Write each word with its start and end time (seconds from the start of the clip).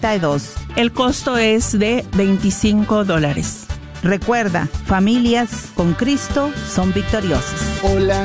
32. 0.00 0.54
El 0.76 0.92
costo 0.92 1.36
es 1.36 1.78
de 1.78 2.04
25 2.16 3.04
dólares. 3.04 3.66
Recuerda, 4.02 4.66
familias 4.86 5.70
con 5.74 5.92
Cristo 5.92 6.50
son 6.68 6.92
victoriosas. 6.92 7.80
Hola, 7.82 8.24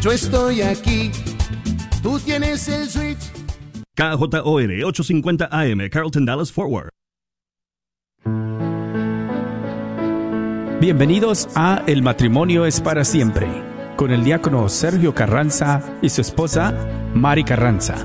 yo 0.00 0.12
estoy 0.12 0.60
aquí. 0.60 1.10
Tú 2.02 2.18
tienes 2.18 2.68
el 2.68 2.88
switch. 2.88 3.32
KJOR 3.94 4.84
850 4.84 5.48
AM, 5.50 5.88
Carlton 5.90 6.24
Dallas 6.24 6.52
Forward. 6.52 6.90
Bienvenidos 10.80 11.48
a 11.54 11.82
El 11.86 12.02
matrimonio 12.02 12.66
es 12.66 12.80
para 12.80 13.04
siempre, 13.04 13.46
con 13.96 14.10
el 14.10 14.24
diácono 14.24 14.68
Sergio 14.68 15.14
Carranza 15.14 15.80
y 16.02 16.08
su 16.08 16.20
esposa 16.20 16.74
Mari 17.14 17.44
Carranza. 17.44 18.04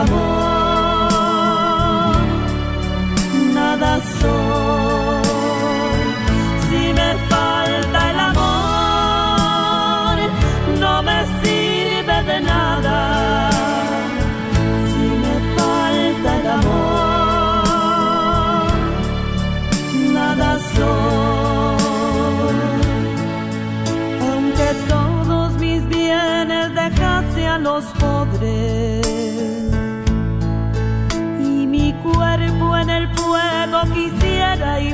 amor, 0.00 0.39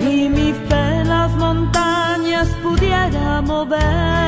y 0.00 0.28
mi 0.28 0.52
fe 0.68 1.04
las 1.04 1.30
montañas 1.36 2.48
pudiera 2.62 3.42
mover, 3.42 4.27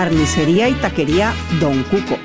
Carnicería 0.00 0.66
y 0.70 0.72
taquería 0.72 1.34
Don 1.60 1.82
Cuco 1.82 2.19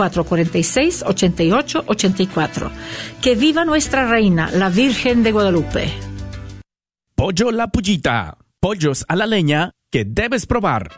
446-8884. 0.00 2.70
Que 3.20 3.34
viva 3.34 3.64
nuestra 3.64 4.08
reina, 4.08 4.50
la 4.50 4.70
Virgen 4.70 5.22
de 5.22 5.32
Guadalupe. 5.32 5.92
Pollo 7.14 7.50
La 7.50 7.68
Pullita. 7.68 8.38
Pollos 8.58 9.04
a 9.08 9.16
la 9.16 9.26
leña 9.26 9.72
que 9.90 10.06
debes 10.06 10.46
probar. 10.46 10.90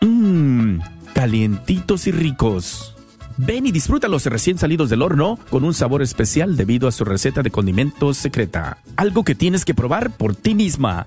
Mmm, 0.00 0.78
calientitos 1.14 2.06
y 2.06 2.12
ricos. 2.12 2.94
Ven 3.36 3.66
y 3.66 3.72
disfrútalos 3.72 4.26
recién 4.26 4.58
salidos 4.58 4.90
del 4.90 5.02
horno 5.02 5.38
con 5.50 5.64
un 5.64 5.72
sabor 5.72 6.02
especial 6.02 6.56
debido 6.56 6.88
a 6.88 6.92
su 6.92 7.04
receta 7.04 7.42
de 7.42 7.50
condimentos 7.50 8.16
secreta. 8.16 8.78
Algo 8.96 9.24
que 9.24 9.34
tienes 9.34 9.64
que 9.64 9.74
probar 9.74 10.10
por 10.10 10.34
ti 10.34 10.54
misma. 10.54 11.06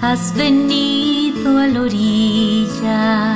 Has 0.00 0.32
venido 0.36 1.58
a 1.58 1.66
la 1.66 1.82
orilla, 1.82 3.34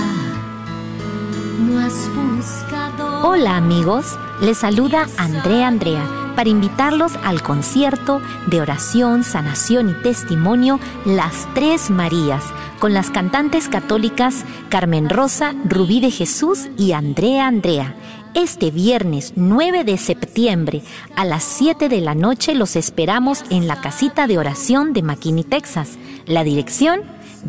no 1.59 1.81
has 1.81 2.09
buscado. 2.15 3.29
Hola 3.29 3.57
amigos, 3.57 4.17
les 4.41 4.59
saluda 4.59 5.09
Andrea 5.19 5.67
Andrea 5.67 6.09
para 6.37 6.49
invitarlos 6.49 7.17
al 7.25 7.43
concierto 7.43 8.23
de 8.47 8.61
oración, 8.61 9.25
sanación 9.25 9.91
y 9.91 9.95
testimonio 10.03 10.79
Las 11.05 11.49
Tres 11.53 11.91
Marías 11.91 12.45
con 12.79 12.95
las 12.95 13.11
cantantes 13.11 13.69
católicas 13.69 14.45
Carmen 14.69 15.11
Rosa, 15.11 15.55
Rubí 15.65 16.01
de 16.01 16.13
Jesús 16.13 16.69
y 16.79 16.93
Andrea 16.93 17.49
Andrea. 17.49 17.97
Este 18.35 18.71
viernes 18.71 19.35
9 19.37 19.85
de 19.85 19.99
septiembre 19.99 20.81
a 21.17 21.27
las 21.27 21.45
7 21.45 21.91
de 21.91 22.01
la 22.01 22.15
noche 22.15 22.55
los 22.55 22.77
esperamos 22.77 23.45
en 23.51 23.69
la 23.69 23.83
casita 23.83 24.27
de 24.27 24.39
oración 24.39 24.95
de 24.95 25.03
McKinney, 25.03 25.45
Texas. 25.45 25.99
La 26.25 26.43
dirección 26.43 27.03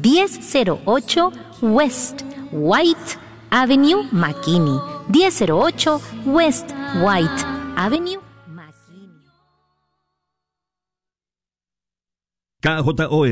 1008 0.04 1.32
West 1.62 2.24
White 2.52 3.18
Avenue, 3.50 4.04
McKinney. 4.12 4.78
1008 5.08 6.02
West 6.26 6.72
White 7.02 7.46
Avenue. 7.78 8.20
KJOR 12.64 13.10